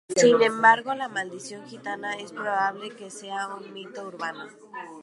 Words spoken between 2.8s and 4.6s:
que sea un mito urbano.